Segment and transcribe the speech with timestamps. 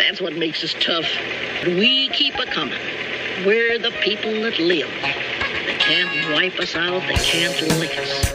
[0.00, 1.06] That's what makes us tough.
[1.66, 2.80] We keep a coming.
[3.44, 4.88] We're the people that live.
[5.66, 7.02] They can't wipe us out.
[7.02, 8.32] They can't lick us.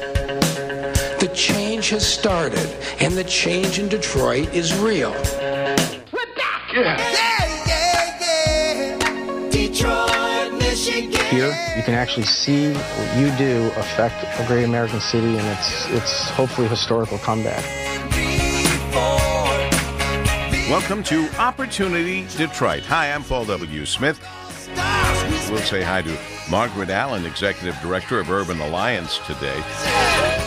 [1.20, 5.12] The change has started, and the change in Detroit is real.
[5.12, 6.72] We're back!
[6.72, 7.26] Yeah.
[11.32, 15.90] Here, you can actually see what you do affect a great American city and its
[15.90, 17.85] its hopefully historical comeback.
[20.70, 22.84] Welcome to Opportunity Detroit.
[22.86, 23.86] Hi, I'm Paul W.
[23.86, 24.20] Smith.
[25.52, 26.18] We'll say hi to
[26.50, 29.62] Margaret Allen, Executive Director of Urban Alliance today.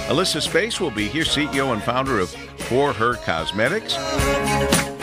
[0.09, 3.95] Alyssa Space will be here, CEO and founder of For Her Cosmetics.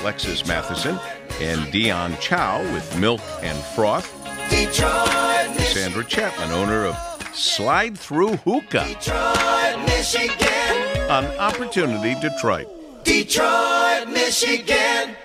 [0.02, 1.00] Alexis Matheson
[1.40, 4.12] and Dion Chow with Milk and Froth.
[5.72, 6.98] Sandra Chapman, owner of
[7.34, 8.84] Slide Through Hookah
[11.10, 12.68] on Opportunity Detroit.
[13.06, 13.85] Detroit,
[14.26, 15.16] Michigan.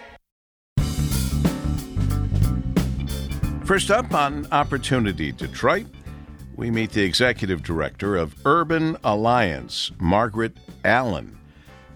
[3.65, 5.87] First up on Opportunity Detroit,
[6.55, 11.39] we meet the executive director of Urban Alliance, Margaret Allen.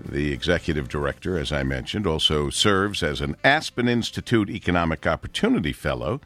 [0.02, 6.22] The executive director, as I mentioned, also serves as an Aspen Institute Economic Opportunity Fellow.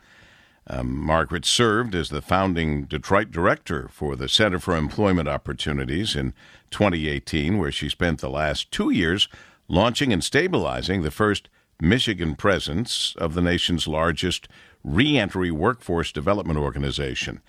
[0.68, 6.34] Um, Margaret served as the founding Detroit director for the Center for Employment Opportunities in
[6.70, 9.26] 2018, where she spent the last two years
[9.68, 11.48] launching and stabilizing the first
[11.80, 14.48] Michigan presence of the nation's largest
[14.82, 17.40] reentry workforce development organization.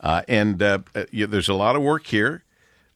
[0.00, 0.78] Uh, and uh,
[1.12, 2.42] there's a lot of work here.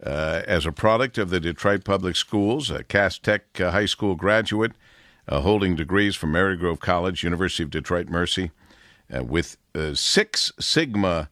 [0.03, 4.15] Uh, as a product of the Detroit Public Schools, a Cass Tech uh, High School
[4.15, 4.73] graduate,
[5.29, 8.51] uh, holding degrees from Marygrove College, University of Detroit Mercy,
[9.15, 9.59] uh, with
[9.93, 11.29] Six Sigma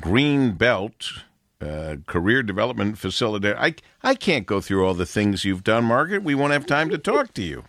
[0.00, 1.24] Green Belt
[1.66, 3.56] uh, career development facilitator.
[3.58, 6.22] I, I can't go through all the things you've done, Margaret.
[6.22, 7.64] We won't have time to talk to you.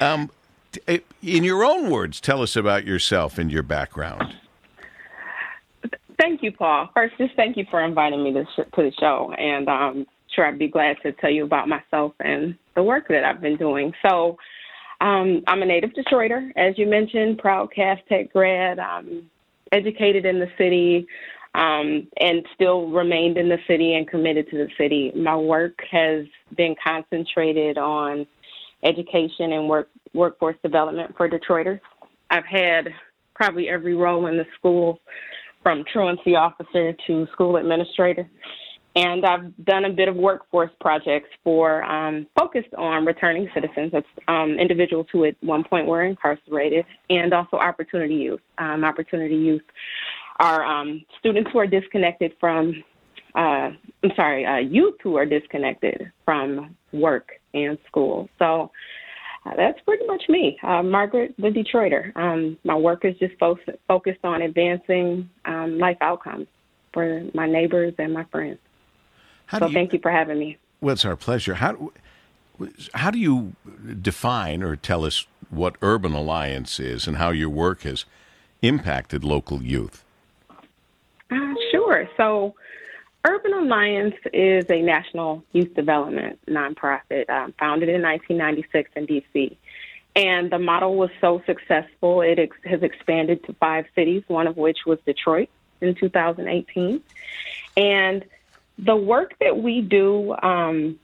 [0.00, 0.30] Um,
[0.86, 4.34] in your own words, tell us about yourself and your background.
[6.20, 6.90] Thank you, Paul.
[6.94, 10.58] First, just thank you for inviting me to, to the show, and um, sure I'd
[10.58, 13.92] be glad to tell you about myself and the work that I've been doing.
[14.06, 14.38] So,
[15.00, 18.78] um, I'm a native Detroiter, as you mentioned, proud Cass Tech grad,
[19.72, 21.06] educated in the city,
[21.56, 25.10] um, and still remained in the city and committed to the city.
[25.16, 28.26] My work has been concentrated on
[28.84, 31.80] education and work workforce development for Detroiters.
[32.30, 32.88] I've had
[33.34, 35.00] probably every role in the school
[35.62, 38.28] from truancy officer to school administrator.
[38.94, 44.06] And I've done a bit of workforce projects for um, focused on returning citizens, that's
[44.26, 48.40] um, individuals who at one point were incarcerated, and also opportunity youth.
[48.56, 49.62] Um, opportunity youth
[50.40, 52.82] are um, students who are disconnected from,
[53.34, 53.70] uh,
[54.02, 58.28] I'm sorry, uh, youth who are disconnected from work and school.
[58.38, 58.70] So
[59.44, 62.14] uh, that's pretty much me, uh, Margaret the Detroiter.
[62.16, 66.48] Um, my work is just fo- focused on advancing um, life outcomes
[66.92, 68.58] for my neighbors and my friends.
[69.46, 70.58] How so you, thank you for having me.
[70.80, 71.54] Well, it's our pleasure.
[71.54, 71.92] How
[72.94, 73.54] how do you
[74.00, 78.06] define or tell us what Urban Alliance is and how your work has
[78.62, 80.05] impacted local youth?
[81.30, 82.08] Uh, sure.
[82.16, 82.54] So,
[83.26, 89.58] Urban Alliance is a national youth development nonprofit um, founded in 1996 in D.C.
[90.14, 94.56] And the model was so successful, it ex- has expanded to five cities, one of
[94.56, 95.50] which was Detroit
[95.80, 97.02] in 2018.
[97.76, 98.24] And
[98.78, 100.98] the work that we do, um,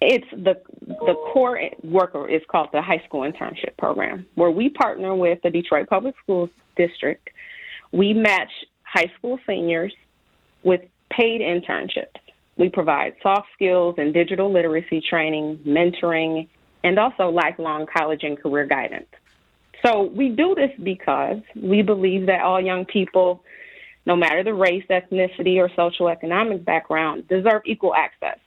[0.00, 5.14] it's the the core worker is called the high school internship program, where we partner
[5.14, 7.30] with the Detroit Public Schools District.
[7.90, 8.50] We match
[8.90, 9.94] high school seniors
[10.62, 12.16] with paid internships.
[12.56, 16.48] We provide soft skills and digital literacy training, mentoring,
[16.82, 19.06] and also lifelong college and career guidance.
[19.84, 23.44] So we do this because we believe that all young people,
[24.06, 28.38] no matter the race, ethnicity, or social economic background, deserve equal access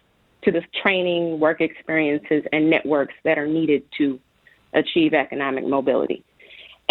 [0.44, 4.20] to the training, work experiences, and networks that are needed to
[4.74, 6.24] achieve economic mobility.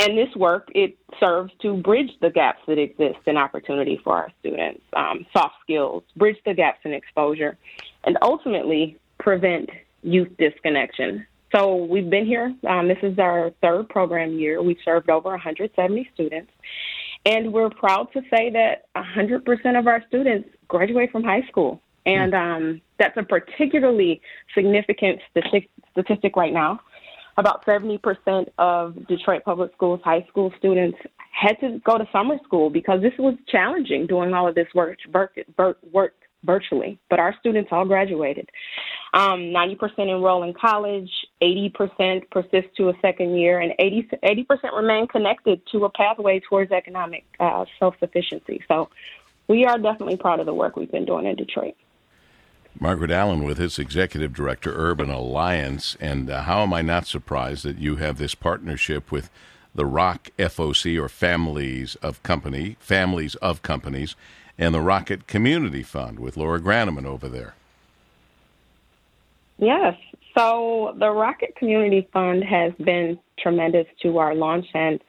[0.01, 4.31] And this work, it serves to bridge the gaps that exist in opportunity for our
[4.41, 7.59] students, um, soft skills, bridge the gaps in exposure,
[8.05, 9.69] and ultimately prevent
[10.03, 11.27] youth disconnection.
[11.55, 12.55] So we've been here.
[12.67, 14.63] Um, this is our third program year.
[14.63, 16.51] We've served over 170 students.
[17.27, 21.83] And we're proud to say that 100% of our students graduate from high school.
[22.07, 24.23] And um, that's a particularly
[24.55, 26.81] significant statistic, statistic right now
[27.37, 30.99] about 70% of Detroit Public Schools high school students
[31.33, 34.99] had to go to summer school because this was challenging doing all of this work,
[35.57, 36.99] work, work virtually.
[37.09, 38.49] But our students all graduated.
[39.13, 41.11] Um, 90% enroll in college,
[41.43, 46.73] 80% persist to a second year, and 80, 80% remain connected to a pathway towards
[46.73, 48.63] economic uh, self sufficiency.
[48.69, 48.89] So
[49.49, 51.75] we are definitely proud of the work we've been doing in Detroit.
[52.79, 55.97] Margaret Allen with his executive director, Urban Alliance.
[56.01, 59.31] And uh, how am I not surprised that you have this partnership with
[59.75, 64.17] the Rock FOC or Families of Company, Families of Companies,
[64.59, 67.55] and the Rocket Community Fund with Laura Grannemann over there?
[69.59, 69.97] Yes.
[70.37, 75.01] So the Rocket Community Fund has been tremendous to our launch and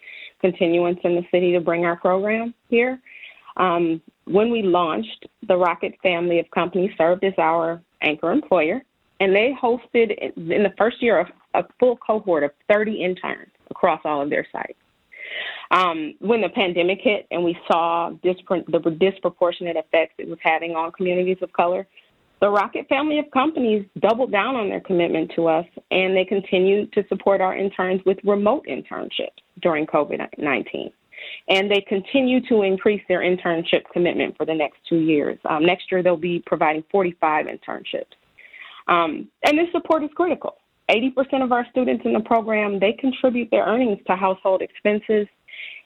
[0.42, 3.00] continuance in the city to bring our program here.
[3.58, 8.82] Um, when we launched, the Rocket family of companies served as our anchor employer,
[9.20, 14.22] and they hosted in the first year a full cohort of 30 interns across all
[14.22, 14.78] of their sites.
[15.72, 20.72] Um, when the pandemic hit and we saw dispar- the disproportionate effects it was having
[20.76, 21.88] on communities of color,
[22.42, 26.92] the Rocket family of companies doubled down on their commitment to us and they continued
[26.94, 30.92] to support our interns with remote internships during COVID 19
[31.48, 35.38] and they continue to increase their internship commitment for the next two years.
[35.46, 38.06] Um, next year, they'll be providing 45 internships.
[38.88, 40.58] Um, and this support is critical.
[40.90, 45.28] 80% of our students in the program, they contribute their earnings to household expenses.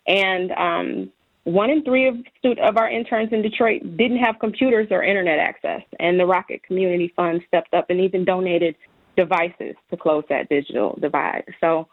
[0.08, 1.12] And um,
[1.44, 2.16] one in three of,
[2.60, 5.82] of our interns in Detroit didn't have computers or internet access.
[6.00, 8.76] And the Rocket Community Fund stepped up and even donated
[9.16, 11.46] devices to close that digital divide.
[11.62, 11.88] So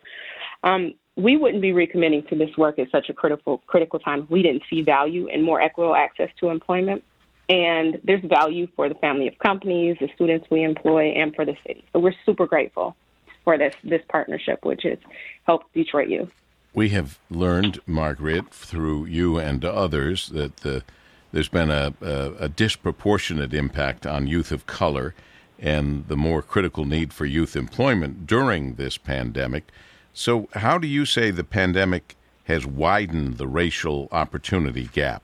[0.63, 4.31] um, we wouldn't be recommitting to this work at such a critical critical time if
[4.31, 7.03] we didn't see value in more equitable access to employment.
[7.49, 11.57] And there's value for the family of companies, the students we employ, and for the
[11.67, 11.85] city.
[11.93, 12.97] So we're super grateful
[13.45, 14.99] for this this partnership, which has
[15.45, 16.31] helped Detroit youth.
[16.75, 20.83] We have learned, Margaret, through you and others, that the,
[21.31, 25.15] there's been a, a, a disproportionate impact on youth of color
[25.59, 29.71] and the more critical need for youth employment during this pandemic.
[30.15, 35.23] So, how do you say the pandemic has widened the racial opportunity gap?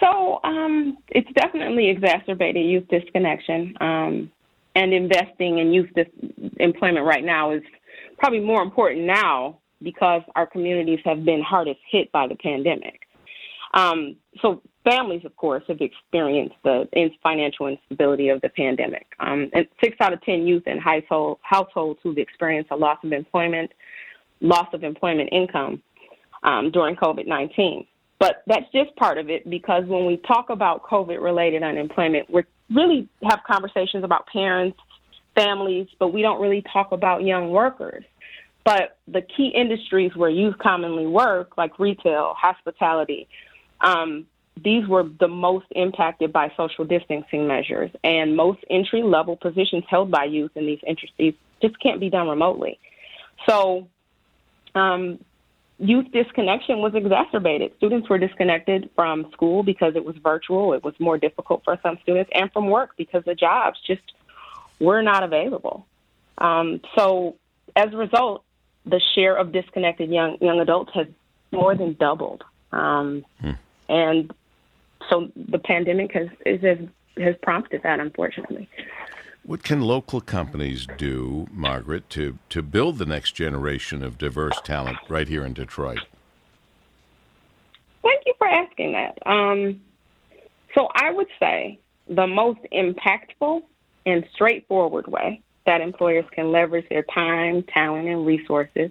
[0.00, 3.74] So, um, it's definitely exacerbated youth disconnection.
[3.80, 4.30] Um,
[4.74, 6.06] and investing in youth dis-
[6.60, 7.62] employment right now is
[8.16, 13.00] probably more important now because our communities have been hardest hit by the pandemic.
[13.74, 16.88] Um, so families, of course, have experienced the
[17.22, 19.06] financial instability of the pandemic.
[19.20, 23.12] Um, and six out of 10 youth in household, households who've experienced a loss of
[23.12, 23.70] employment,
[24.40, 25.82] loss of employment income
[26.42, 27.86] um, during COVID 19.
[28.18, 32.42] But that's just part of it because when we talk about COVID related unemployment, we
[32.74, 34.78] really have conversations about parents,
[35.36, 38.04] families, but we don't really talk about young workers.
[38.64, 43.28] But the key industries where youth commonly work, like retail, hospitality,
[43.80, 44.26] um,
[44.62, 50.10] these were the most impacted by social distancing measures, and most entry level positions held
[50.10, 52.78] by youth in these industries just can't be done remotely.
[53.48, 53.88] So,
[54.74, 55.18] um,
[55.78, 57.72] youth disconnection was exacerbated.
[57.76, 61.98] Students were disconnected from school because it was virtual, it was more difficult for some
[62.02, 64.02] students, and from work because the jobs just
[64.80, 65.86] were not available.
[66.38, 67.36] Um, so,
[67.76, 68.44] as a result,
[68.86, 71.06] the share of disconnected young young adults has
[71.52, 72.44] more than doubled.
[72.72, 73.52] Um, hmm.
[73.88, 74.32] And
[75.08, 76.78] so the pandemic has has,
[77.18, 78.68] has prompted that, unfortunately.
[79.48, 84.98] What can local companies do, Margaret, to, to build the next generation of diverse talent
[85.08, 86.00] right here in Detroit?
[88.02, 89.18] Thank you for asking that.
[89.24, 89.80] Um,
[90.74, 93.62] so I would say the most impactful
[94.04, 98.90] and straightforward way that employers can leverage their time, talent, and resources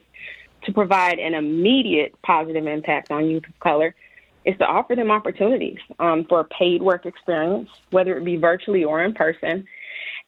[0.63, 3.93] to provide an immediate positive impact on youth of color
[4.47, 8.85] is to offer them opportunities um, for a paid work experience, whether it be virtually
[8.85, 9.65] or in person,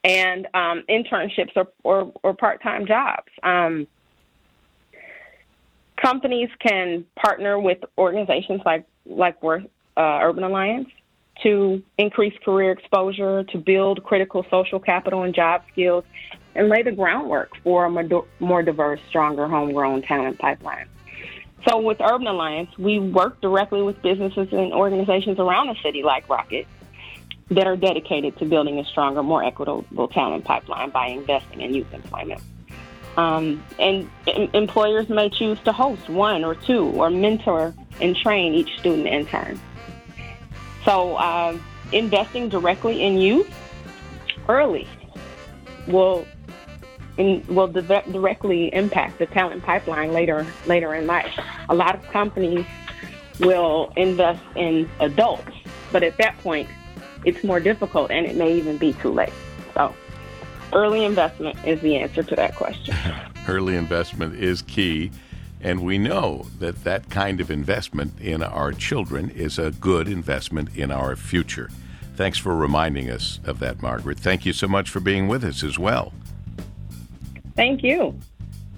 [0.04, 3.32] and um, internships or, or, or part time jobs.
[3.42, 3.86] Um,
[5.96, 9.64] companies can partner with organizations like, like Worth,
[9.96, 10.88] uh, Urban Alliance
[11.42, 16.04] to increase career exposure, to build critical social capital and job skills,
[16.54, 20.86] and lay the groundwork for a more diverse, stronger, homegrown talent pipeline.
[21.68, 26.28] So with Urban Alliance, we work directly with businesses and organizations around the city like
[26.28, 26.66] Rocket
[27.50, 31.92] that are dedicated to building a stronger, more equitable talent pipeline by investing in youth
[31.92, 32.40] employment.
[33.16, 38.54] Um, and em- employers may choose to host one or two or mentor and train
[38.54, 39.60] each student intern.
[40.84, 41.58] So uh,
[41.92, 43.52] investing directly in youth
[44.48, 44.86] early
[45.88, 46.26] will
[47.16, 51.32] in, will di- directly impact the talent pipeline later later in life.
[51.68, 52.66] A lot of companies
[53.38, 55.52] will invest in adults,
[55.92, 56.68] but at that point,
[57.24, 59.32] it's more difficult and it may even be too late.
[59.74, 59.94] So
[60.72, 62.94] Early investment is the answer to that question.
[63.48, 65.10] Early investment is key.
[65.60, 70.74] And we know that that kind of investment in our children is a good investment
[70.76, 71.70] in our future.
[72.14, 74.18] Thanks for reminding us of that, Margaret.
[74.18, 76.12] Thank you so much for being with us as well.
[77.56, 78.18] Thank you.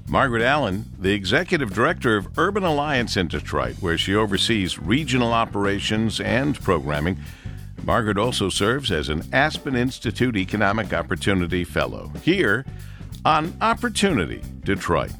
[0.08, 6.20] Margaret Allen, the executive director of Urban Alliance in Detroit, where she oversees regional operations
[6.20, 7.18] and programming.
[7.84, 12.66] Margaret also serves as an Aspen Institute Economic Opportunity Fellow here
[13.24, 15.12] on Opportunity Detroit.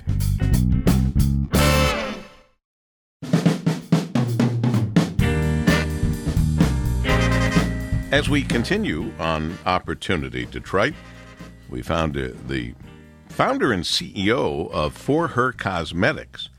[8.13, 10.93] As we continue on Opportunity Detroit,
[11.71, 12.75] we found uh, the
[13.33, 16.51] founder and CEO of For Her Cosmetics,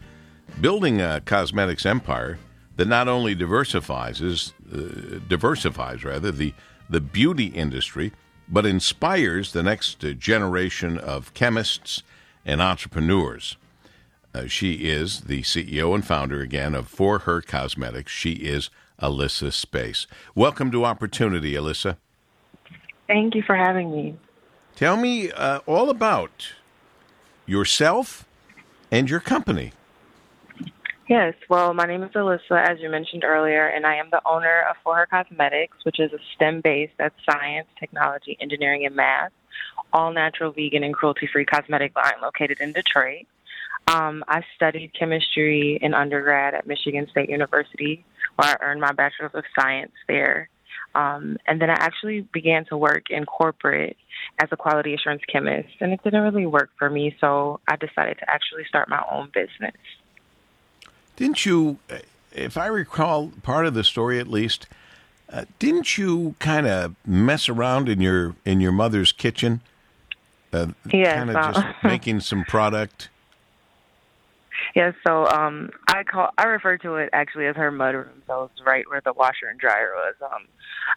[0.60, 2.40] building a cosmetics empire
[2.78, 6.54] that not only diversifies, uh, diversifies rather the
[6.90, 8.12] the beauty industry,
[8.50, 12.02] but inspires the next generation of chemists
[12.44, 13.56] and entrepreneurs.
[14.34, 18.12] Uh, she is the CEO and founder again of For Her Cosmetics.
[18.12, 20.08] She is Alyssa Space.
[20.34, 21.98] Welcome to Opportunity, Alyssa.
[23.08, 24.18] Thank you for having me.
[24.76, 26.52] Tell me uh, all about
[27.46, 28.26] yourself
[28.92, 29.74] and your company.
[31.10, 34.64] Yes, well, my name is Alyssa, as you mentioned earlier, and I am the owner
[34.70, 39.32] of For Her Cosmetics, which is a STEM based that's science, technology, engineering, and math,
[39.92, 43.26] all natural, vegan, and cruelty free cosmetic line located in Detroit.
[43.88, 48.06] Um, I studied chemistry in undergrad at Michigan State University,
[48.38, 50.50] where I earned my Bachelor's of Science there.
[50.96, 53.98] Um, and then I actually began to work in corporate
[54.40, 58.20] as a quality assurance chemist, and it didn't really work for me, so I decided
[58.20, 59.76] to actually start my own business.
[61.16, 61.78] Didn't you,
[62.32, 64.68] if I recall part of the story at least,
[65.32, 69.62] uh, didn't you kind of mess around in your in your mother's kitchen?
[70.52, 73.10] Uh, yes, kind of uh, just making some product.
[74.76, 78.26] Yeah, so um, I call I refer to it actually as her mudroom.
[78.26, 80.16] So right where the washer and dryer was.
[80.22, 80.48] Um,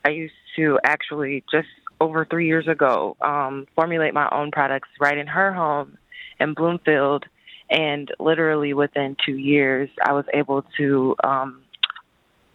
[0.04, 1.68] I used to actually just
[2.00, 5.98] over three years ago um, formulate my own products right in her home
[6.40, 7.24] in Bloomfield,
[7.68, 11.62] and literally within two years, I was able to um,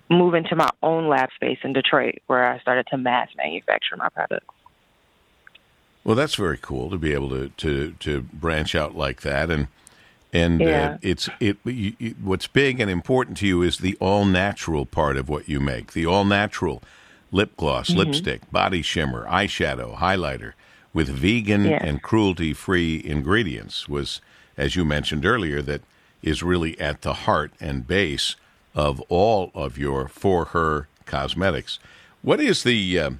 [0.10, 4.10] move into my own lab space in Detroit, where I started to mass manufacture my
[4.10, 4.54] products.
[6.04, 9.68] Well, that's very cool to be able to to to branch out like that and
[10.34, 10.92] and Yeah.
[10.94, 14.86] uh, it's it, you, you, what's big and important to you is the all natural
[14.86, 16.82] part of what you make the all natural
[17.32, 18.00] lip gloss Mm-hmm.
[18.00, 20.54] lipstick body shimmer eyeshadow highlighter
[20.94, 21.84] with vegan Yeah.
[21.84, 24.22] and cruelty free ingredients was
[24.58, 25.82] as you mentioned earlier that
[26.22, 28.36] is really at the heart and base
[28.76, 31.80] of all of your for her cosmetics
[32.22, 33.12] what is the uh,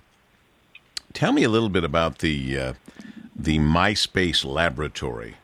[1.14, 2.74] tell me a little bit about the uh,
[3.36, 5.36] the myspace laboratory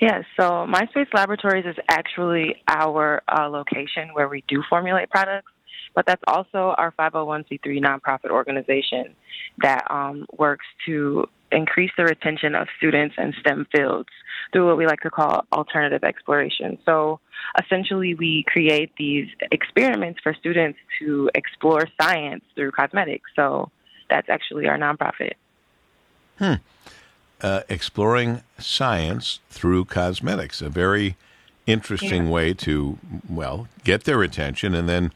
[0.00, 5.52] Yeah, so MySpace Laboratories is actually our uh, location where we do formulate products,
[5.94, 9.14] but that's also our 501c3 nonprofit organization
[9.58, 14.08] that um, works to increase the retention of students in STEM fields
[14.52, 16.76] through what we like to call alternative exploration.
[16.84, 17.20] So
[17.62, 23.30] essentially, we create these experiments for students to explore science through cosmetics.
[23.34, 23.70] So
[24.10, 25.34] that's actually our nonprofit.
[27.42, 30.62] Uh, exploring science through cosmetics.
[30.62, 31.16] A very
[31.66, 35.12] interesting way to well get their attention and then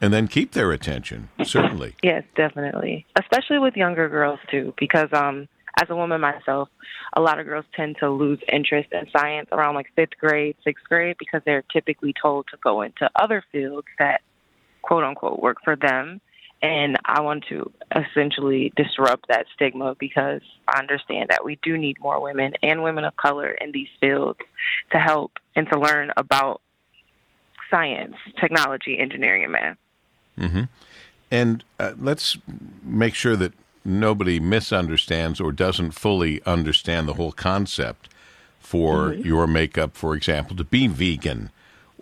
[0.00, 1.28] and then keep their attention.
[1.44, 1.96] Certainly.
[2.02, 3.06] Yes, definitely.
[3.16, 5.48] Especially with younger girls too, because um
[5.80, 6.68] as a woman myself,
[7.14, 10.84] a lot of girls tend to lose interest in science around like fifth grade, sixth
[10.88, 14.20] grade because they're typically told to go into other fields that
[14.82, 16.20] quote unquote work for them.
[16.62, 21.98] And I want to essentially disrupt that stigma because I understand that we do need
[22.00, 24.38] more women and women of color in these fields
[24.92, 26.60] to help and to learn about
[27.68, 29.76] science, technology, engineering, and math.
[31.32, 32.38] And uh, let's
[32.84, 33.54] make sure that
[33.84, 38.08] nobody misunderstands or doesn't fully understand the whole concept
[38.60, 41.50] for your makeup, for example, to be vegan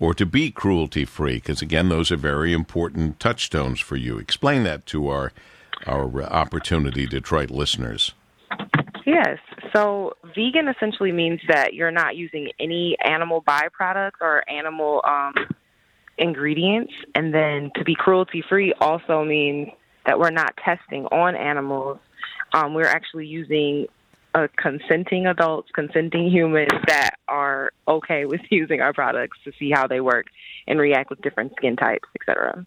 [0.00, 4.18] or to be cruelty free, because again, those are very important touchstones for you.
[4.18, 5.32] Explain that to our
[5.86, 8.12] our opportunity Detroit listeners.
[9.06, 9.38] Yes.
[9.74, 15.34] So vegan essentially means that you're not using any animal byproducts or animal um,
[16.18, 16.92] ingredients.
[17.14, 19.68] And then to be cruelty free also means
[20.06, 21.98] that we're not testing on animals.
[22.52, 23.86] Um, we're actually using
[24.34, 29.86] uh, consenting adults, consenting humans that are okay with using our products to see how
[29.86, 30.26] they work
[30.66, 32.64] and react with different skin types, etc.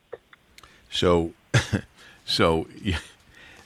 [0.89, 1.33] So,
[2.25, 2.67] so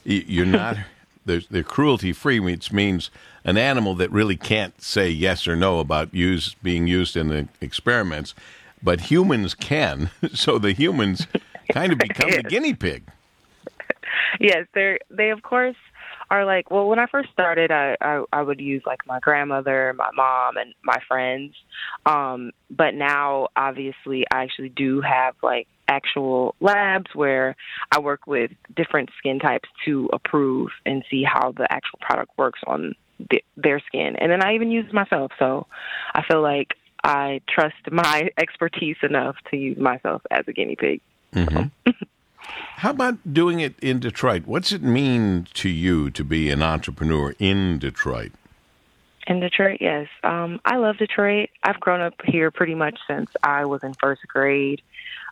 [0.04, 0.78] you're not
[1.28, 3.12] they're, they're cruelty free, which means
[3.44, 7.48] an animal that really can't say yes or no about use being used in the
[7.62, 8.34] experiments,
[8.82, 10.10] but humans can.
[10.34, 11.28] So the humans
[11.72, 13.04] kind of become the guinea pig.
[14.40, 15.76] Yes, they're they of course
[16.30, 19.94] are like well when I first started I, I I would use like my grandmother,
[19.98, 21.54] my mom and my friends.
[22.06, 27.56] Um but now obviously I actually do have like actual labs where
[27.92, 32.60] I work with different skin types to approve and see how the actual product works
[32.68, 32.94] on
[33.30, 34.16] the, their skin.
[34.18, 35.32] And then I even use myself.
[35.40, 35.68] So
[36.14, 41.02] I feel like I trust my expertise enough to use myself as a guinea pig.
[41.34, 41.92] Mm-hmm.
[42.78, 44.44] How about doing it in Detroit?
[44.46, 48.32] What's it mean to you to be an entrepreneur in Detroit?
[49.26, 50.08] In Detroit, yes.
[50.24, 51.50] Um, I love Detroit.
[51.64, 54.82] I've grown up here pretty much since I was in first grade.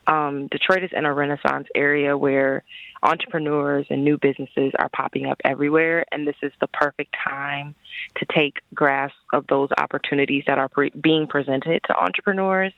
[0.07, 2.63] Um, Detroit is in a renaissance area where
[3.01, 7.75] entrepreneurs and new businesses are popping up everywhere, and this is the perfect time
[8.15, 12.73] to take grasp of those opportunities that are pre- being presented to entrepreneurs.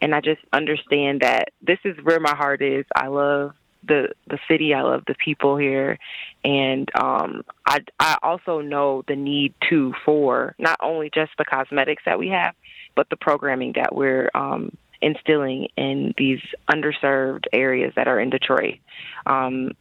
[0.00, 2.84] And I just understand that this is where my heart is.
[2.94, 3.54] I love
[3.86, 4.74] the the city.
[4.74, 5.98] I love the people here,
[6.44, 12.02] and um, I I also know the need too for not only just the cosmetics
[12.06, 12.54] that we have,
[12.94, 18.78] but the programming that we're um, instilling in these underserved areas that are in Detroit.
[19.26, 19.72] Um,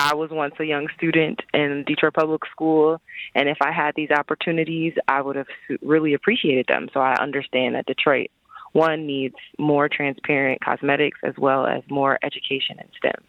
[0.00, 3.00] I was once a young student in Detroit Public School,
[3.34, 5.48] and if I had these opportunities, I would have
[5.82, 6.88] really appreciated them.
[6.94, 8.30] So I understand that Detroit,
[8.72, 13.24] one, needs more transparent cosmetics as well as more education in STEM.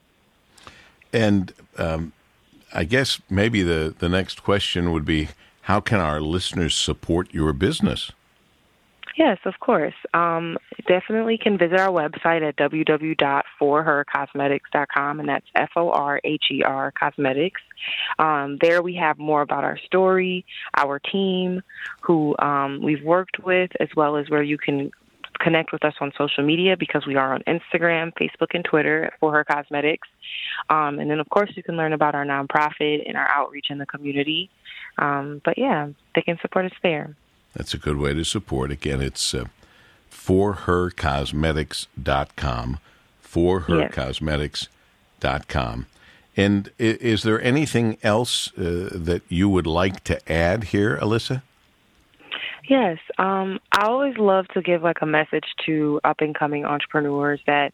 [1.11, 2.13] And um,
[2.73, 5.29] I guess maybe the, the next question would be
[5.61, 8.11] how can our listeners support your business?
[9.19, 9.93] Yes, of course.
[10.13, 16.63] Um, definitely can visit our website at www.forhercosmetics.com, and that's F O R H E
[16.63, 17.59] R Cosmetics.
[18.17, 21.61] Um, there we have more about our story, our team,
[21.99, 24.89] who um, we've worked with, as well as where you can
[25.39, 29.33] connect with us on social media because we are on Instagram, Facebook, and Twitter for
[29.33, 30.07] Her Cosmetics.
[30.69, 33.77] Um, and then, of course, you can learn about our nonprofit and our outreach in
[33.77, 34.49] the community.
[34.97, 37.15] Um, but yeah, they can support us there.
[37.55, 38.71] That's a good way to support.
[38.71, 39.45] Again, it's uh,
[40.11, 42.79] forhercosmetics.com,
[43.25, 45.85] forhercosmetics.com.
[46.37, 51.41] And is there anything else uh, that you would like to add here, Alyssa?
[52.69, 57.41] Yes, um, I always love to give like a message to up and coming entrepreneurs
[57.47, 57.73] that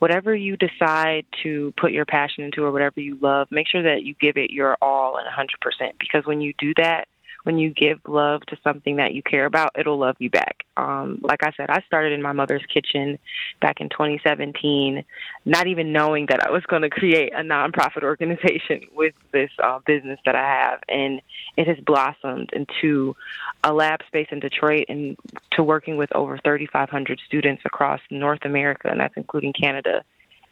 [0.00, 4.02] whatever you decide to put your passion into or whatever you love, make sure that
[4.02, 7.08] you give it your all and 100% because when you do that,
[7.44, 10.64] when you give love to something that you care about, it'll love you back.
[10.76, 13.18] Um, like I said, I started in my mother's kitchen
[13.60, 15.04] back in 2017,
[15.44, 19.78] not even knowing that I was going to create a nonprofit organization with this uh,
[19.86, 20.80] business that I have.
[20.88, 21.20] And
[21.56, 23.14] it has blossomed into
[23.62, 25.16] a lab space in Detroit and
[25.52, 30.02] to working with over 3,500 students across North America, and that's including Canada.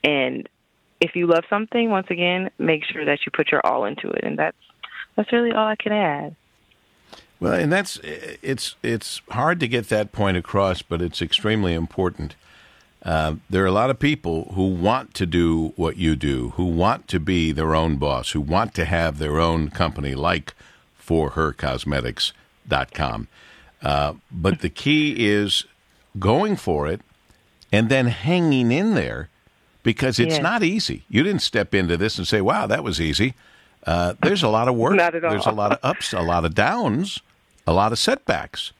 [0.04, 0.46] And
[1.00, 4.24] if you love something, once again, make sure that you put your all into it.
[4.24, 4.56] And that's
[5.16, 6.36] that's really all I can add.
[7.42, 12.36] Well, and that's it's it's hard to get that point across, but it's extremely important.
[13.02, 16.66] Uh, there are a lot of people who want to do what you do, who
[16.66, 20.54] want to be their own boss, who want to have their own company, like
[21.04, 23.26] forhercosmetics.com.
[23.82, 25.64] Uh, but the key is
[26.20, 27.00] going for it
[27.72, 29.30] and then hanging in there
[29.82, 31.02] because it's not easy.
[31.08, 33.34] You didn't step into this and say, "Wow, that was easy."
[33.84, 34.96] Uh, there's a lot of work.
[34.96, 37.20] There's a lot of ups, a lot of downs
[37.66, 38.72] a lot of setbacks.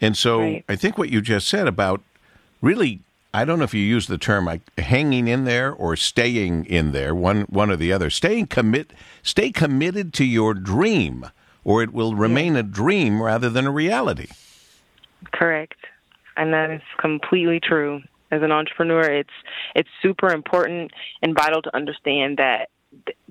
[0.00, 0.64] And so right.
[0.68, 2.02] I think what you just said about
[2.60, 3.00] really
[3.34, 6.92] I don't know if you use the term like hanging in there or staying in
[6.92, 8.10] there, one one or the other.
[8.10, 11.26] Staying commit stay committed to your dream
[11.64, 12.60] or it will remain yeah.
[12.60, 14.28] a dream rather than a reality.
[15.32, 15.78] Correct.
[16.36, 18.00] And that is completely true.
[18.30, 19.30] As an entrepreneur, it's
[19.74, 22.70] it's super important and vital to understand that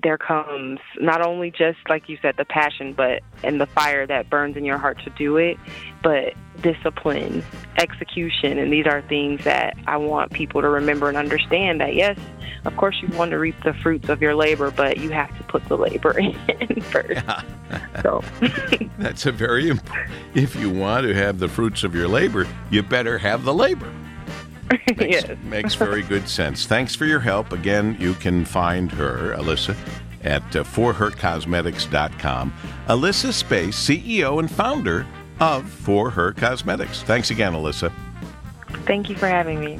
[0.02, 4.30] there comes not only just like you said the passion but and the fire that
[4.30, 5.58] burns in your heart to do it
[6.02, 7.42] but discipline
[7.76, 8.58] execution.
[8.58, 12.18] And these are things that i want people to remember and understand that yes
[12.64, 15.44] of course you want to reap the fruits of your labor but you have to
[15.44, 17.10] put the labor in first.
[17.10, 17.42] Yeah.
[18.02, 18.22] so.
[18.98, 22.82] That's a very important if you want to have the fruits of your labor you
[22.82, 23.92] better have the labor
[24.96, 25.38] makes, yes.
[25.44, 26.66] makes very good sense.
[26.66, 27.52] Thanks for your help.
[27.52, 29.76] Again, you can find her, Alyssa,
[30.24, 32.52] at uh, forhercosmetics.com.
[32.88, 35.06] Alyssa Space, CEO and founder
[35.40, 37.02] of For Her Cosmetics.
[37.02, 37.92] Thanks again, Alyssa.
[38.84, 39.78] Thank you for having me.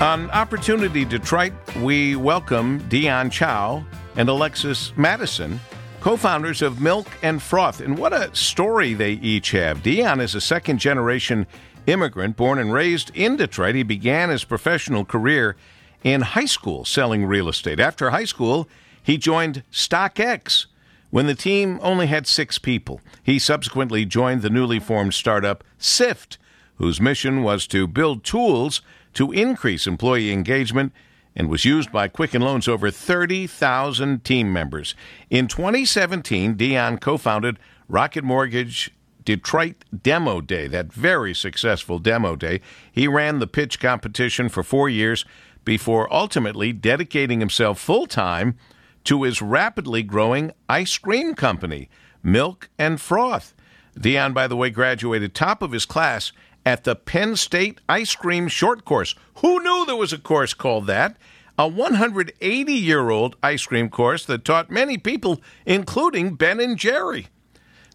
[0.00, 3.84] On Opportunity Detroit, we welcome Dion Chow
[4.16, 5.60] and Alexis Madison,
[6.00, 7.84] co founders of Milk and Froth.
[7.84, 9.82] And what a story they each have.
[9.82, 11.46] Dion is a second generation
[11.86, 13.74] immigrant born and raised in Detroit.
[13.74, 15.54] He began his professional career
[16.02, 17.78] in high school selling real estate.
[17.78, 18.70] After high school,
[19.02, 20.64] he joined StockX
[21.10, 23.02] when the team only had six people.
[23.22, 26.38] He subsequently joined the newly formed startup Sift,
[26.76, 28.80] whose mission was to build tools
[29.14, 30.92] to increase employee engagement
[31.34, 34.94] and was used by Quicken Loans over 30,000 team members.
[35.28, 38.92] In 2017, Dion co founded Rocket Mortgage
[39.24, 42.60] Detroit Demo Day, that very successful demo day.
[42.90, 45.24] He ran the pitch competition for four years
[45.64, 48.56] before ultimately dedicating himself full time
[49.04, 51.88] to his rapidly growing ice cream company,
[52.22, 53.54] Milk and Froth.
[53.98, 56.32] Dion, by the way, graduated top of his class
[56.64, 59.14] at the Penn State Ice Cream Short Course.
[59.36, 61.16] Who knew there was a course called that?
[61.58, 67.28] A 180 year old ice cream course that taught many people, including Ben and Jerry.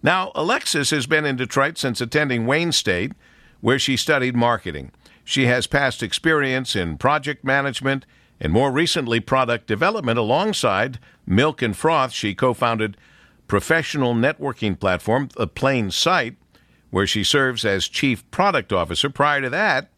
[0.04, 3.14] Now, Alexis has been in Detroit since attending Wayne State,
[3.62, 4.92] where she studied marketing.
[5.24, 8.06] She has past experience in project management
[8.40, 12.12] and more recently product development alongside Milk and Froth.
[12.12, 12.98] She co founded
[13.48, 16.36] professional networking platform, The Plain Sight,
[16.96, 19.10] where she serves as chief product officer.
[19.10, 19.90] Prior to that,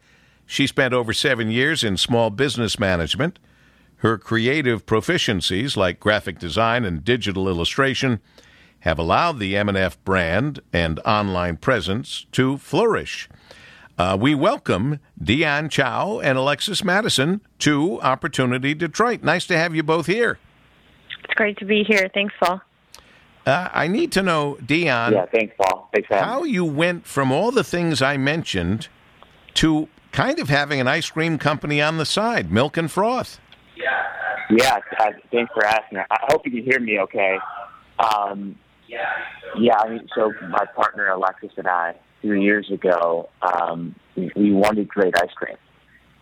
[0.47, 3.38] she spent over seven years in small business management.
[3.97, 8.19] Her creative proficiencies, like graphic design and digital illustration,
[8.79, 13.29] have allowed the M&F brand and online presence to flourish.
[13.99, 19.21] Uh, we welcome Dion Chow and Alexis Madison to Opportunity Detroit.
[19.21, 20.39] Nice to have you both here.
[21.25, 22.10] It's great to be here.
[22.12, 22.60] Thanks, Paul.
[23.47, 25.13] Uh, I need to know, Dion.
[25.13, 25.89] Yeah, thanks, Paul.
[25.93, 28.89] Thanks, how you went from all the things I mentioned
[29.53, 33.39] to kind of having an ice cream company on the side, Milk and Froth.
[34.49, 35.99] Yeah, uh, thanks for asking.
[35.99, 37.38] I hope you can hear me okay.
[37.99, 38.57] Um,
[38.88, 44.88] yeah, I mean, so my partner Alexis and I, three years ago, um, we wanted
[44.88, 45.57] great ice cream.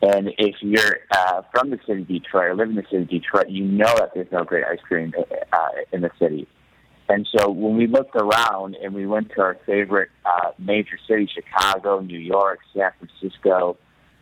[0.01, 3.09] And if you're uh, from the city of Detroit or live in the city of
[3.09, 5.13] Detroit, you know that there's no great ice cream
[5.53, 6.47] uh, in the city.
[7.07, 11.29] And so when we looked around and we went to our favorite uh, major cities,
[11.33, 13.77] Chicago, New York, San Francisco,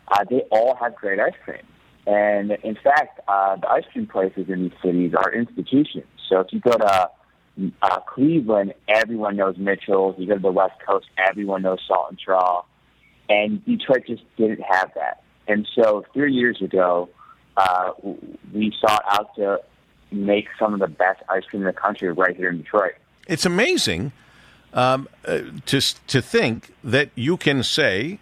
[0.08, 1.62] uh, they all had great ice cream.
[2.06, 6.06] And in fact, uh, the ice cream places in these cities are institutions.
[6.28, 7.10] So if you go to
[7.80, 10.16] uh, Cleveland, everyone knows Mitchell's.
[10.18, 12.64] You go to the West Coast, everyone knows Salt and Straw.
[13.30, 15.22] And Detroit just didn't have that.
[15.48, 17.08] And so three years ago,
[17.56, 17.92] uh,
[18.52, 19.60] we sought out to
[20.14, 22.94] make some of the best ice cream in the country right here in Detroit.
[23.26, 24.12] It's amazing
[24.72, 28.18] um, uh, to to think that you can say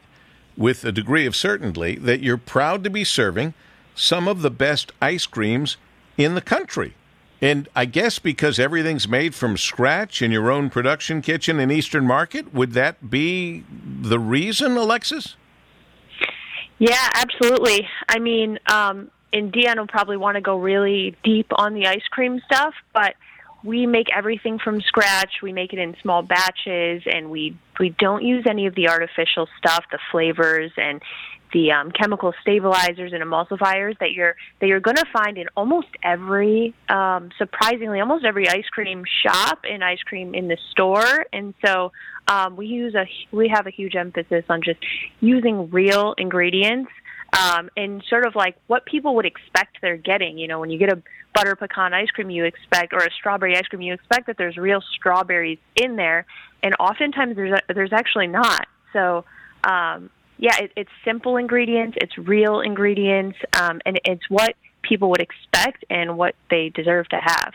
[0.57, 3.55] with a degree of certainty that you're proud to be serving
[3.95, 5.77] some of the best ice creams
[6.17, 6.95] in the country.
[7.41, 12.07] And I guess because everything's made from scratch in your own production kitchen in Eastern
[12.07, 13.65] Market, would that be
[14.01, 15.35] the reason, Alexis?
[16.79, 17.89] Yeah, absolutely.
[18.09, 22.07] I mean, um, and Dion will probably want to go really deep on the ice
[22.11, 23.15] cream stuff, but
[23.65, 25.35] we make everything from scratch.
[25.43, 29.49] We make it in small batches, and we we don't use any of the artificial
[29.59, 31.01] stuff, the flavors and
[31.53, 35.89] the um, chemical stabilizers and emulsifiers that you're that you're going to find in almost
[36.03, 41.27] every, um, surprisingly, almost every ice cream shop and ice cream in the store.
[41.33, 41.93] And so
[42.27, 44.81] um, we use a we have a huge emphasis on just
[45.21, 46.91] using real ingredients
[47.33, 50.39] um, and sort of like what people would expect they're getting.
[50.39, 51.03] You know, when you get a
[51.35, 54.57] butter pecan ice cream, you expect, or a strawberry ice cream, you expect that there's
[54.57, 56.27] real strawberries in there,
[56.63, 58.67] and oftentimes there's a, there's actually not.
[58.93, 59.25] So,
[59.65, 65.21] um, yeah, it, it's simple ingredients, it's real ingredients, um, and it's what people would
[65.23, 67.53] expect and what they deserve to have.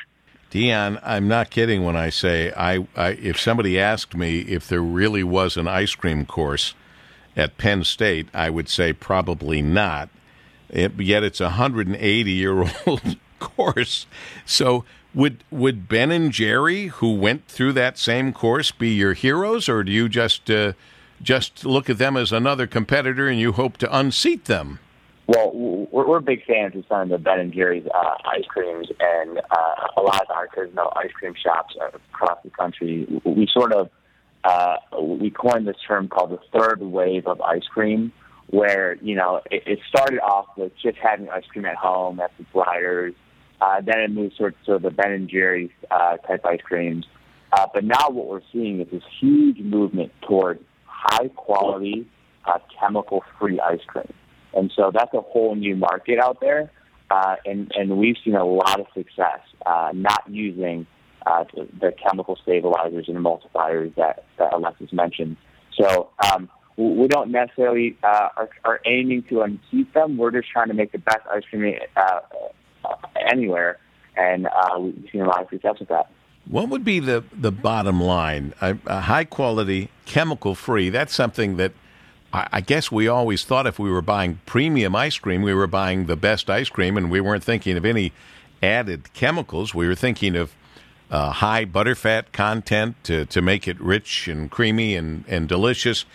[0.49, 4.81] Dion, I'm not kidding when I say I, I if somebody asked me if there
[4.81, 6.73] really was an ice cream course
[7.38, 10.10] at Penn State, I would say probably not.
[10.69, 14.08] It, yet it's a 180 year old course.
[14.45, 19.69] So would would Ben and Jerry, who went through that same course, be your heroes,
[19.69, 20.73] or do you just uh,
[21.21, 24.80] just look at them as another competitor and you hope to unseat them?
[25.28, 28.88] Well, we're, we're big fans of some of the Ben and Jerry's uh, ice creams,
[29.00, 33.06] and uh, a lot of artisanal ice cream shops across the country.
[33.26, 33.89] We sort of
[34.47, 38.13] uh, we coined this term called the third wave of ice cream,
[38.47, 42.31] where you know it, it started off with just having ice cream at home, at
[42.38, 43.13] the sliders.
[43.60, 47.05] Uh, then it moved sort of to the Ben and Jerry's uh, type ice creams.
[47.51, 52.07] Uh, but now what we're seeing is this huge movement toward high quality,
[52.45, 54.13] uh, chemical free ice cream.
[54.53, 56.71] And so that's a whole new market out there.
[57.10, 60.86] Uh, and, and we've seen a lot of success uh, not using
[61.25, 61.43] uh,
[61.80, 65.38] the, chemical stabilizers and emulsifiers that, that Alexis mentioned.
[65.80, 70.17] So um, we don't necessarily uh, are, are aiming to unseat them.
[70.17, 72.19] We're just trying to make the best ice cream uh,
[72.86, 72.95] uh,
[73.32, 73.80] anywhere,
[74.15, 76.10] and uh, we've seen a lot of success with that.
[76.45, 78.53] What would be the, the bottom line?
[78.62, 81.73] A, a high quality, chemical free, that's something that
[82.34, 86.08] I guess we always thought if we were buying premium ice cream, we were buying
[86.08, 88.12] the best ice cream, and we weren't thinking of any
[88.62, 89.73] added chemicals.
[89.73, 90.53] We were thinking of
[91.10, 96.06] uh, high butterfat content to, to make it rich and creamy and, and delicious.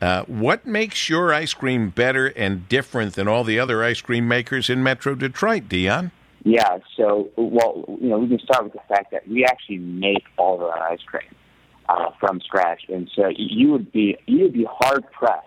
[0.00, 4.28] Uh, what makes your ice cream better and different than all the other ice cream
[4.28, 6.12] makers in Metro Detroit, Dion?
[6.44, 10.24] Yeah, so well, you know, we can start with the fact that we actually make
[10.36, 11.28] all of our ice cream
[11.88, 15.46] uh, from scratch, and so you would be you would be hard pressed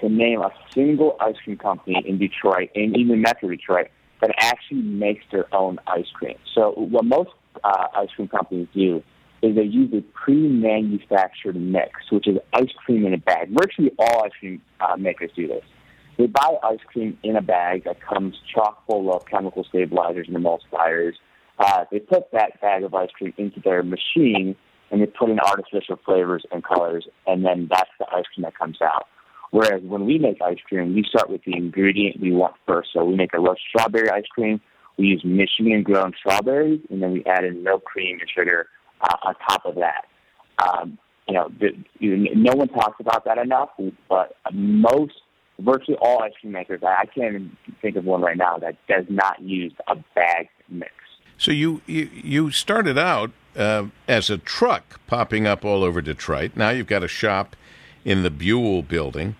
[0.00, 3.88] to name a single ice cream company in Detroit, and even Metro Detroit,
[4.20, 6.36] that actually makes their own ice cream.
[6.54, 7.30] So what most
[7.62, 9.02] uh, ice cream companies do
[9.42, 13.50] is they use a pre-manufactured mix, which is ice cream in a bag.
[13.50, 15.64] Virtually all ice cream uh, makers do this.
[16.16, 20.36] They buy ice cream in a bag that comes chock full of chemical stabilizers and
[20.36, 21.14] emulsifiers.
[21.58, 24.56] Uh, they put that bag of ice cream into their machine
[24.90, 28.56] and they put in artificial flavors and colors, and then that's the ice cream that
[28.56, 29.06] comes out.
[29.50, 32.90] Whereas when we make ice cream, we start with the ingredient we want first.
[32.92, 34.60] So we make a roast strawberry ice cream.
[34.96, 38.68] We use Michigan grown strawberries, and then we add in milk cream and sugar
[39.00, 40.06] uh, on top of that.
[40.58, 43.70] Um, you know, the, you, no one talks about that enough,
[44.08, 45.14] but most
[45.58, 49.04] virtually all ice cream makers, I can't even think of one right now that does
[49.08, 50.92] not use a bag mix.
[51.38, 56.52] So you you, you started out uh, as a truck popping up all over Detroit.
[56.54, 57.56] Now you've got a shop
[58.04, 59.36] in the Buhl building.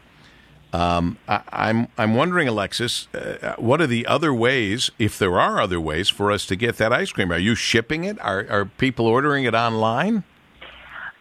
[0.74, 5.38] Um, I, am I'm, I'm wondering, Alexis, uh, what are the other ways, if there
[5.38, 7.30] are other ways, for us to get that ice cream?
[7.30, 8.20] Are you shipping it?
[8.20, 10.24] Are are people ordering it online?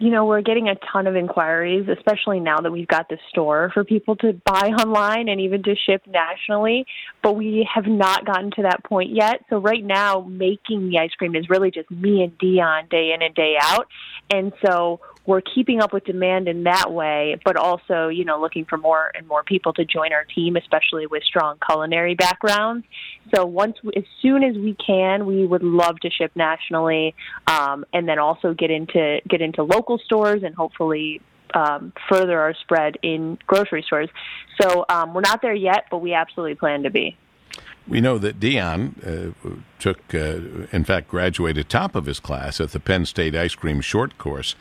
[0.04, 3.72] you know, we're getting a ton of inquiries, especially now that we've got the store
[3.74, 6.86] for people to buy online and even to ship nationally.
[7.22, 9.46] But we have not gotten to that point yet.
[9.50, 13.22] So right now, making the ice cream is really just me and Dion day in
[13.22, 13.88] and day out.
[14.30, 18.66] And so we're keeping up with demand in that way, but also, you know, looking
[18.66, 22.86] for more and more people to join our team, especially with strong culinary backgrounds.
[23.34, 27.16] So once, as soon as we can, we would love to ship nationally,
[27.48, 31.22] um, and then also get into get into local stores and hopefully
[31.54, 34.10] um, further our spread in grocery stores.
[34.60, 37.18] So um, we're not there yet, but we absolutely plan to be.
[37.88, 42.72] We know that Dion uh, took, uh, in fact, graduated top of his class at
[42.72, 44.56] the Penn State Ice Cream Short Course.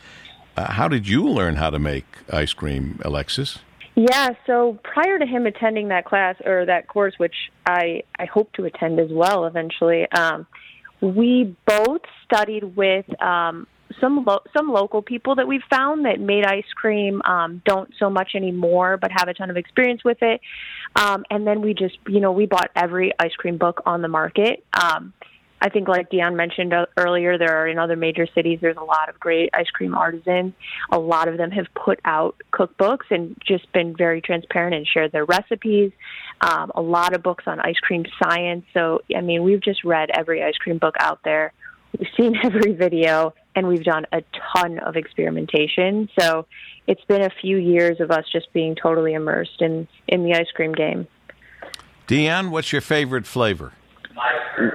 [0.55, 3.59] Uh, how did you learn how to make ice cream, Alexis?
[3.95, 7.35] Yeah, so prior to him attending that class or that course, which
[7.65, 10.47] I I hope to attend as well eventually, um,
[10.99, 13.67] we both studied with um,
[13.99, 18.09] some lo- some local people that we've found that made ice cream um, don't so
[18.09, 20.41] much anymore, but have a ton of experience with it.
[20.95, 24.07] Um, and then we just you know we bought every ice cream book on the
[24.07, 24.63] market.
[24.73, 25.13] Um,
[25.63, 28.59] I think, like Dion mentioned earlier, there are in other major cities.
[28.61, 30.53] There's a lot of great ice cream artisans.
[30.91, 35.13] A lot of them have put out cookbooks and just been very transparent and shared
[35.13, 35.93] their recipes.
[36.41, 38.65] Um, a lot of books on ice cream science.
[38.73, 41.53] So, I mean, we've just read every ice cream book out there.
[41.97, 44.21] We've seen every video, and we've done a
[44.53, 46.09] ton of experimentation.
[46.19, 46.45] So,
[46.87, 50.51] it's been a few years of us just being totally immersed in in the ice
[50.53, 51.07] cream game.
[52.05, 53.71] Dion, what's your favorite flavor?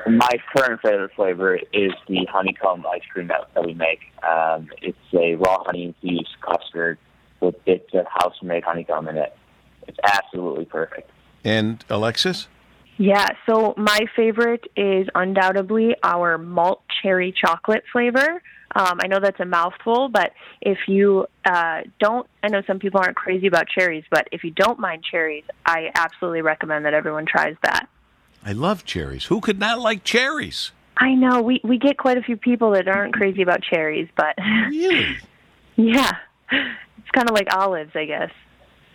[0.06, 4.00] My current favorite flavor is the honeycomb ice cream that, that we make.
[4.22, 6.98] Um, it's a raw honey infused custard
[7.40, 9.36] with bits of house made honeycomb in it.
[9.86, 11.10] It's absolutely perfect.
[11.44, 12.48] And Alexis?
[12.98, 18.42] Yeah, so my favorite is undoubtedly our malt cherry chocolate flavor.
[18.74, 23.00] Um, I know that's a mouthful, but if you uh, don't, I know some people
[23.00, 27.24] aren't crazy about cherries, but if you don't mind cherries, I absolutely recommend that everyone
[27.24, 27.88] tries that.
[28.48, 29.26] I love cherries.
[29.26, 30.72] Who could not like cherries?
[30.96, 34.34] I know we we get quite a few people that aren't crazy about cherries, but
[34.70, 35.18] really,
[35.76, 36.12] yeah,
[36.50, 38.30] it's kind of like olives, I guess.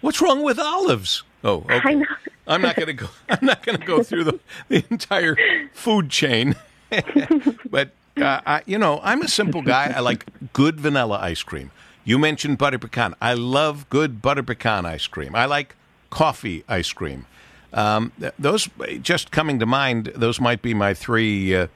[0.02, 1.22] What's wrong with olives?
[1.44, 1.82] Oh, okay.
[1.84, 2.06] I know.
[2.48, 3.10] I'm not going to go.
[3.30, 4.40] I'm not going to go through the,
[4.70, 5.38] the entire
[5.72, 6.56] food chain,
[7.70, 9.94] but uh, I, you know, I'm a simple guy.
[9.96, 11.70] I like good vanilla ice cream.
[12.04, 13.14] You mentioned butter pecan.
[13.22, 15.36] I love good butter pecan ice cream.
[15.36, 15.76] I like
[16.10, 17.28] coffee ice cream.
[17.74, 18.70] Um, those
[19.02, 20.12] just coming to mind.
[20.16, 21.68] Those might be my three uh,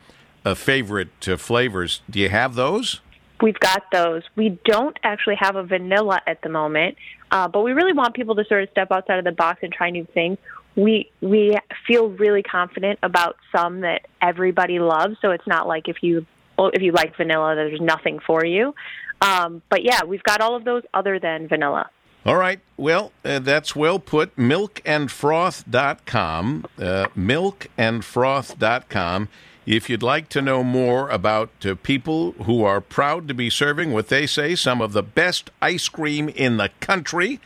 [0.46, 2.02] uh, favorite uh, flavors.
[2.10, 3.02] Do you have those?
[3.42, 4.24] We've got those.
[4.36, 6.98] We don't actually have a vanilla at the moment,
[7.32, 9.72] uh, but we really want people to sort of step outside of the box and
[9.72, 10.38] try new things.
[10.76, 15.18] we we feel really confident about some that everybody loves.
[15.22, 16.26] So it's not like if you
[16.60, 18.74] if you like vanilla, there's nothing for you.
[19.22, 21.90] Um, but yeah, we've got all of those other than vanilla.
[22.28, 22.60] All right.
[22.76, 24.36] Well, uh, that's well put.
[24.36, 26.66] Milkandfroth.com.
[26.78, 29.30] Uh, milkandfroth.com.
[29.66, 33.94] If you'd like to know more about uh, people who are proud to be serving
[33.94, 37.40] what they say some of the best ice cream in the country,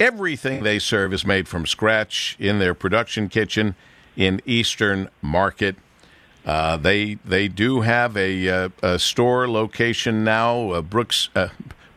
[0.00, 3.74] everything they serve is made from scratch in their production kitchen
[4.16, 5.76] in Eastern Market.
[6.46, 11.48] Uh, they they do have a, uh, a store location now, uh, Brooks uh,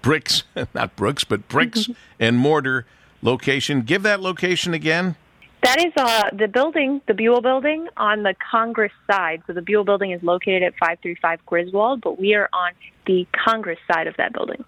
[0.01, 2.85] Bricks, not Brooks, but Bricks and Mortar
[3.21, 3.81] location.
[3.81, 5.15] Give that location again.
[5.61, 9.43] That is uh, the building, the Buhl building on the Congress side.
[9.45, 12.71] So the Buhl building is located at 535 Griswold, but we are on
[13.05, 14.63] the Congress side of that building.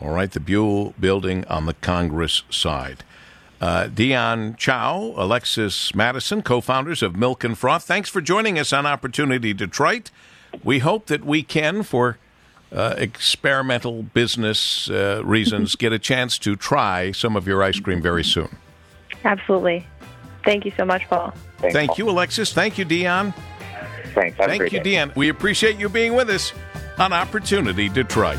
[0.00, 3.04] All right, the Buhl building on the Congress side.
[3.60, 7.84] Uh, Dion Chow, Alexis Madison, co founders of Milk and Froth.
[7.84, 10.10] Thanks for joining us on Opportunity Detroit.
[10.64, 12.18] We hope that we can, for
[12.72, 18.00] uh, experimental business uh, reasons, get a chance to try some of your ice cream
[18.00, 18.56] very soon.
[19.24, 19.86] Absolutely.
[20.44, 21.32] Thank you so much, Paul.
[21.58, 21.98] Thanks, Thank Paul.
[21.98, 22.52] you, Alexis.
[22.52, 23.32] Thank you, Dion.
[24.14, 24.36] Thanks.
[24.38, 24.82] Have Thank you, day.
[24.82, 25.12] Dion.
[25.14, 26.52] We appreciate you being with us
[26.98, 28.38] on Opportunity Detroit.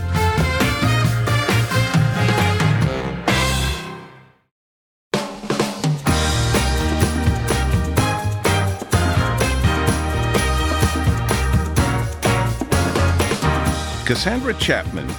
[14.14, 15.12] Cassandra Chapman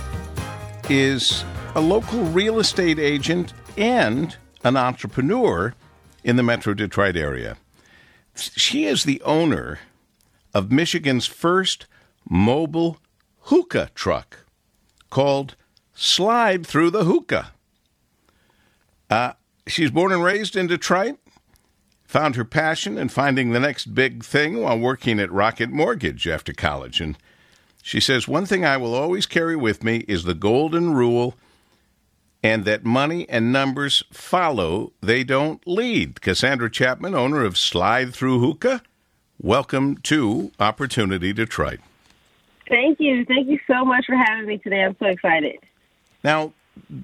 [0.88, 5.74] is a local real estate agent and an entrepreneur
[6.22, 7.56] in the Metro Detroit area.
[8.36, 9.80] She is the owner
[10.54, 11.86] of Michigan's first
[12.30, 13.00] mobile
[13.40, 14.46] hookah truck
[15.10, 15.56] called
[15.96, 17.50] Slide Through the Hookah.
[19.10, 19.32] Uh,
[19.66, 21.18] she's born and raised in Detroit,
[22.04, 26.52] found her passion in finding the next big thing while working at Rocket Mortgage after
[26.52, 27.18] college, and
[27.84, 31.34] she says, One thing I will always carry with me is the golden rule,
[32.42, 36.22] and that money and numbers follow, they don't lead.
[36.22, 38.80] Cassandra Chapman, owner of Slide Through Hookah,
[39.38, 41.80] welcome to Opportunity Detroit.
[42.70, 43.26] Thank you.
[43.26, 44.82] Thank you so much for having me today.
[44.82, 45.58] I'm so excited.
[46.24, 46.54] Now,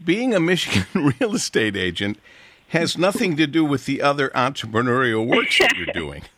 [0.02, 2.18] being a Michigan real estate agent
[2.68, 6.22] has nothing to do with the other entrepreneurial work that you're doing.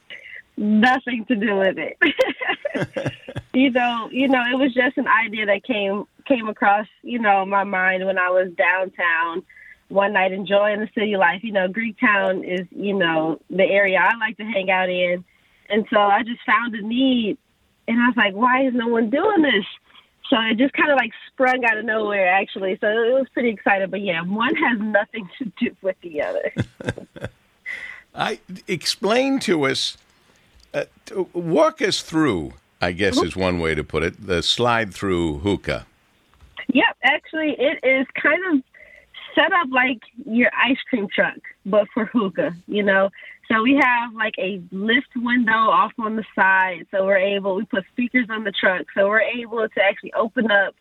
[0.57, 3.13] nothing to do with it.
[3.55, 7.45] you know, you know, it was just an idea that came came across, you know,
[7.45, 9.43] my mind when I was downtown
[9.89, 11.43] one night enjoying the city life.
[11.43, 15.25] You know, Greektown is, you know, the area I like to hang out in.
[15.69, 17.39] And so I just found a need
[17.89, 19.65] and I was like, why is no one doing this?
[20.29, 22.79] So it just kind of like sprung out of nowhere actually.
[22.81, 26.53] So it was pretty exciting, but yeah, one has nothing to do with the other.
[28.15, 29.97] I explain to us
[30.75, 30.85] uh,
[31.35, 34.27] walk us through I guess is one way to put it.
[34.27, 35.87] The slide through hookah.
[36.73, 38.63] Yep, actually, it is kind of
[39.37, 42.57] set up like your ice cream truck, but for hookah.
[42.67, 43.11] You know,
[43.47, 47.55] so we have like a lift window off on the side, so we're able.
[47.55, 50.75] We put speakers on the truck, so we're able to actually open up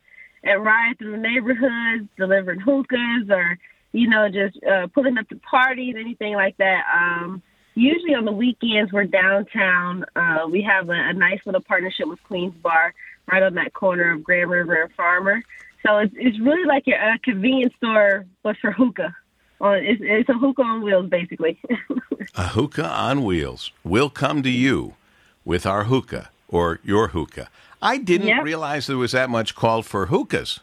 [0.43, 3.59] and ride through the neighborhoods, delivering hookahs or
[3.91, 6.83] you know just uh, pulling up to parties, anything like that.
[6.91, 7.43] Um,
[7.81, 10.05] usually on the weekends we're downtown.
[10.15, 12.93] Uh, we have a, a nice little partnership with Queens Bar
[13.31, 15.41] right on that corner of Grand River and Farmer.
[15.85, 19.15] So it's it's really like a, a convenience store, but for hookah.
[19.59, 21.59] On it's, it's a hookah on wheels, basically.
[22.35, 23.71] a hookah on wheels.
[23.83, 24.95] We'll come to you
[25.43, 27.49] with our hookah or your hookah.
[27.81, 28.43] I didn't yep.
[28.43, 30.59] realize there was that much called for hookahs.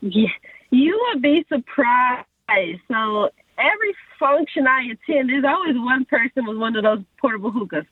[0.00, 0.28] Yeah,
[0.70, 2.80] you would be surprised.
[2.88, 7.84] So every function I attend, there's always one person with one of those portable hookahs.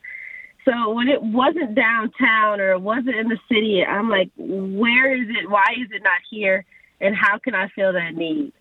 [0.64, 5.29] So when it wasn't downtown or it wasn't in the city, I'm like, where is
[5.29, 5.50] it?
[5.50, 6.64] Why is it not here?
[7.00, 8.53] And how can I fill that need?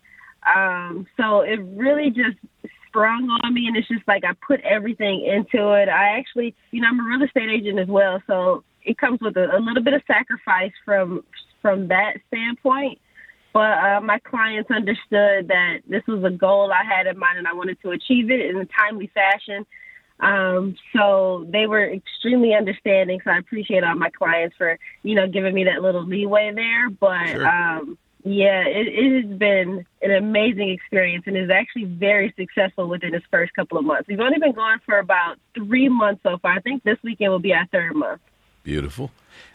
[0.54, 2.36] Um, so it really just
[2.86, 5.88] sprung on me, and it's just like I put everything into it.
[5.88, 9.36] I actually, you know, I'm a real estate agent as well, so it comes with
[9.36, 11.24] a, a little bit of sacrifice from
[11.62, 12.98] from that standpoint.
[13.54, 17.46] But uh, my clients understood that this was a goal I had in mind and
[17.46, 19.64] I wanted to achieve it in a timely fashion.
[20.18, 23.20] Um, so they were extremely understanding.
[23.24, 26.90] So I appreciate all my clients for, you know, giving me that little leeway there.
[26.90, 27.48] But sure.
[27.48, 33.14] um, yeah, it, it has been an amazing experience and is actually very successful within
[33.14, 34.08] its first couple of months.
[34.08, 36.54] We've only been going for about three months so far.
[36.54, 38.20] I think this weekend will be our third month.
[38.64, 39.10] Beautiful.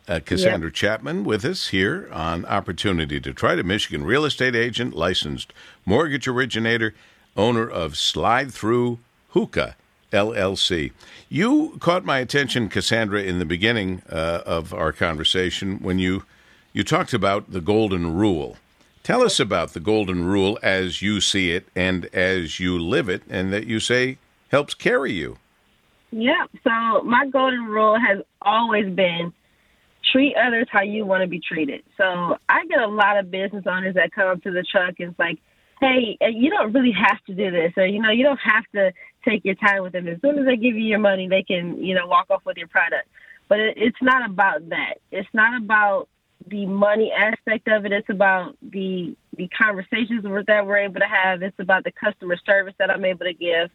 [0.07, 0.75] Uh, Cassandra yep.
[0.75, 5.51] Chapman with us here on Opportunity Detroit, a Michigan real estate agent, licensed
[5.85, 6.93] mortgage originator,
[7.35, 8.99] owner of Slide Through
[9.29, 9.75] Hookah
[10.11, 10.91] LLC.
[11.27, 16.23] You caught my attention, Cassandra, in the beginning uh, of our conversation when you
[16.71, 18.57] you talked about the golden rule.
[19.01, 23.23] Tell us about the golden rule as you see it and as you live it,
[23.27, 25.37] and that you say helps carry you.
[26.11, 26.45] Yeah.
[26.63, 29.33] So my golden rule has always been
[30.11, 31.83] treat others how you want to be treated.
[31.97, 35.11] So I get a lot of business owners that come up to the truck and
[35.11, 35.39] it's like,
[35.79, 38.65] hey, uh, you don't really have to do this, or you know, you don't have
[38.75, 38.91] to
[39.23, 40.07] take your time with them.
[40.07, 42.57] As soon as they give you your money, they can, you know, walk off with
[42.57, 43.07] your product.
[43.47, 44.95] But it, it's not about that.
[45.11, 46.09] It's not about
[46.47, 47.91] the money aspect of it.
[47.91, 51.41] It's about the the conversations that we're able to have.
[51.41, 53.69] It's about the customer service that I'm able to give.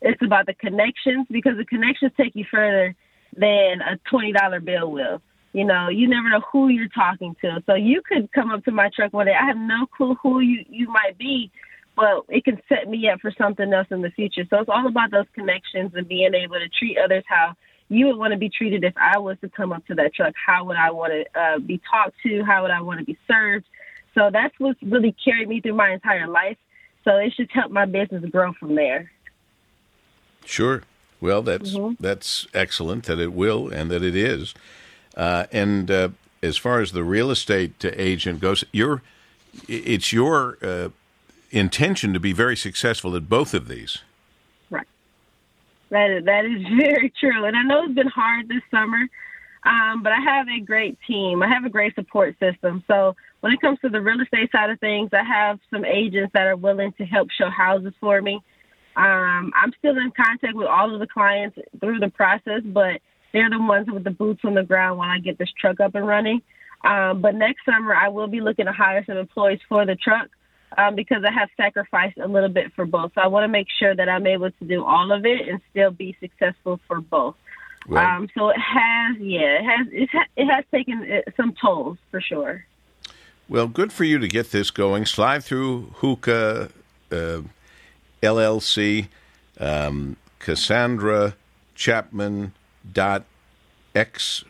[0.00, 2.94] It's about the connections because the connections take you further
[3.36, 5.20] than a twenty dollar bill will.
[5.52, 7.62] You know, you never know who you're talking to.
[7.66, 9.34] So you could come up to my truck one day.
[9.34, 11.50] I have no clue who you you might be,
[11.96, 14.44] but it can set me up for something else in the future.
[14.50, 17.54] So it's all about those connections and being able to treat others how
[17.88, 20.34] you would want to be treated if I was to come up to that truck.
[20.46, 22.44] How would I want to uh, be talked to?
[22.44, 23.64] How would I want to be served?
[24.14, 26.58] So that's what's really carried me through my entire life.
[27.04, 29.10] So it should help my business grow from there.
[30.48, 30.82] Sure.
[31.20, 32.02] Well, that's mm-hmm.
[32.02, 34.54] that's excellent that it will and that it is.
[35.16, 36.08] Uh, and uh,
[36.42, 39.02] as far as the real estate agent goes, your
[39.68, 40.88] it's your uh,
[41.50, 43.98] intention to be very successful at both of these.
[44.70, 44.86] Right.
[45.90, 49.06] That is, that is very true, and I know it's been hard this summer,
[49.64, 51.42] um, but I have a great team.
[51.42, 52.82] I have a great support system.
[52.86, 56.32] So when it comes to the real estate side of things, I have some agents
[56.32, 58.40] that are willing to help show houses for me.
[58.98, 63.00] Um, I'm still in contact with all of the clients through the process, but
[63.32, 65.94] they're the ones with the boots on the ground when I get this truck up
[65.94, 66.42] and running.
[66.84, 70.28] Um, but next summer, I will be looking to hire some employees for the truck
[70.76, 73.12] um, because I have sacrificed a little bit for both.
[73.14, 75.60] So I want to make sure that I'm able to do all of it and
[75.70, 77.36] still be successful for both.
[77.86, 78.16] Right.
[78.16, 81.98] Um, so it has, yeah, it has, it, ha- it has taken uh, some tolls
[82.10, 82.64] for sure.
[83.48, 85.06] Well, good for you to get this going.
[85.06, 86.70] Slide through Hookah
[87.12, 87.40] uh,
[88.22, 89.08] LLC,
[89.60, 91.34] um, Cassandra
[91.74, 92.52] Chapman
[92.92, 93.24] dot
[93.94, 94.44] x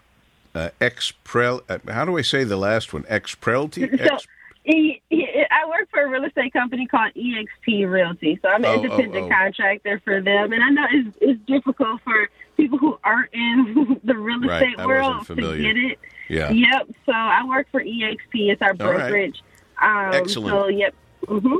[0.54, 1.62] uh, xprel.
[1.68, 3.04] Uh, how do I say the last one?
[3.04, 4.06] Xprelty.
[4.06, 4.18] So,
[4.64, 8.70] he, he, I work for a real estate company called EXP Realty, so I'm an
[8.70, 9.28] oh, oh independent oh, oh.
[9.28, 14.16] contractor for them, and I know it's, it's difficult for people who aren't in the
[14.16, 14.86] real estate right.
[14.86, 15.98] world to get it.
[16.28, 16.50] Yeah.
[16.50, 16.88] Yep.
[17.06, 18.18] So I work for EXP.
[18.34, 19.42] It's our brokerage.
[19.80, 20.08] Right.
[20.08, 20.54] Um, Excellent.
[20.54, 20.94] So yep.
[21.26, 21.56] Mm-hmm.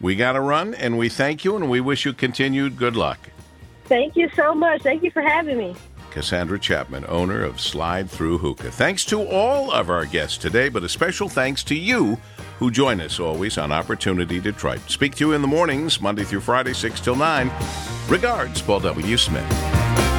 [0.00, 3.18] We got to run, and we thank you, and we wish you continued good luck.
[3.84, 4.82] Thank you so much.
[4.82, 5.74] Thank you for having me.
[6.10, 8.70] Cassandra Chapman, owner of Slide Through Hookah.
[8.70, 12.18] Thanks to all of our guests today, but a special thanks to you
[12.58, 14.80] who join us always on Opportunity Detroit.
[14.88, 17.50] Speak to you in the mornings, Monday through Friday, 6 till 9.
[18.08, 19.16] Regards, Paul W.
[19.18, 20.15] Smith.